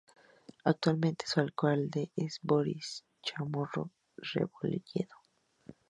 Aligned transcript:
Actualmente 0.65 1.25
su 1.27 1.41
alcalde 1.41 2.11
es 2.15 2.39
Boris 2.41 3.03
Chamorro 3.21 3.91
Rebolledo. 4.17 5.15